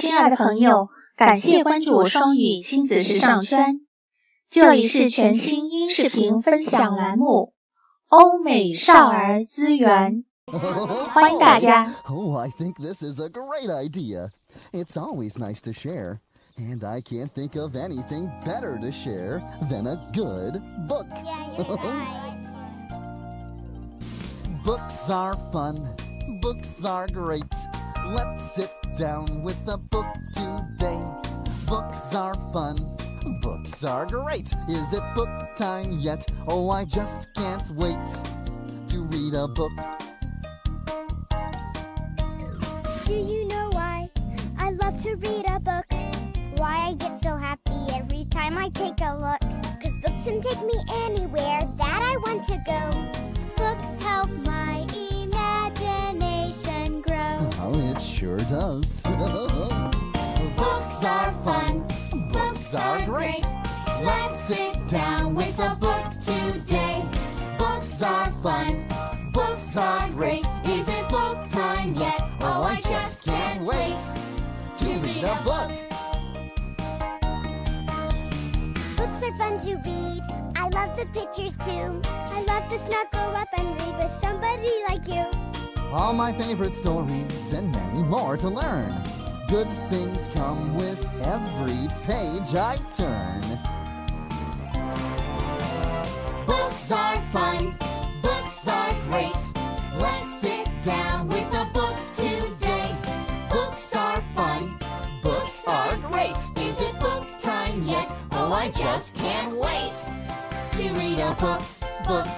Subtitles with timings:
[0.00, 3.80] 亲爱的朋友，感谢关注我双语亲子时尚圈。
[4.48, 7.52] 这里是全新音视频分享栏目
[8.16, 10.24] 《欧美少儿资源》，
[11.08, 11.92] 欢迎大家。
[12.06, 14.28] Oh, I think this is a great idea.
[14.70, 16.20] It's always nice to share.
[16.56, 21.08] And I can't think of anything better to share than a good book.
[21.24, 22.38] Yeah, you're right.
[24.64, 25.96] Books are fun.
[26.40, 27.42] Books are great.
[28.14, 31.00] Let's sit down with a book today.
[31.68, 32.76] Books are fun.
[33.40, 34.52] Books are great.
[34.68, 36.26] Is it book time yet?
[36.48, 37.96] Oh, I just can't wait
[38.88, 39.70] to read a book.
[43.06, 44.10] Do you know why
[44.58, 45.86] I love to read a book?
[46.56, 49.40] Why I get so happy every time I take a look?
[49.80, 53.27] Cause books can take me anywhere that I want to go.
[57.98, 59.02] It sure does.
[60.56, 61.84] Books are fun.
[62.30, 63.44] Books are great.
[64.04, 67.04] Let's sit down with a book today.
[67.58, 68.86] Books are fun.
[69.32, 70.44] Books are great.
[70.64, 72.22] Is it book time yet?
[72.40, 73.98] Oh, I just can't wait
[74.78, 75.70] to read a book.
[78.96, 80.22] Books are fun to read.
[80.54, 82.00] I love the pictures too.
[82.04, 85.17] I love to snuggle up and read with somebody like you.
[85.90, 88.94] All my favorite stories and many more to learn.
[89.48, 93.40] Good things come with every page I turn.
[96.46, 97.74] Books are fun.
[98.20, 99.42] Books are great.
[99.96, 102.94] Let's sit down with a book today.
[103.50, 104.78] Books are fun.
[105.22, 106.36] Books are great.
[106.58, 108.12] Is it book time yet?
[108.32, 109.94] Oh, I just can't wait
[110.72, 111.62] to read a book,
[112.06, 112.28] book,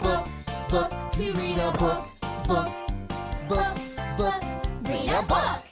[0.00, 0.28] book,
[0.70, 2.04] book, to read a book,
[2.48, 2.68] book,
[3.46, 3.76] book,
[4.16, 4.42] book,
[4.84, 5.67] read a book.